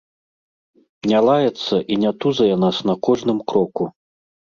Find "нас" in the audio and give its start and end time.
2.65-2.83